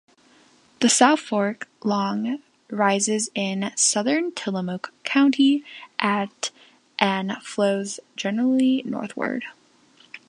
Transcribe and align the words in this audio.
The 0.79 0.89
South 0.89 1.19
Fork, 1.19 1.67
long, 1.83 2.39
rises 2.71 3.29
in 3.35 3.71
southern 3.75 4.31
Tillamook 4.31 4.91
County 5.03 5.63
at 5.99 6.49
and 6.97 7.37
flows 7.43 7.99
generally 8.15 8.81
northward. 8.83 9.45